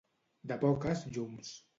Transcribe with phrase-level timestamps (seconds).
[0.51, 1.53] De poques llums.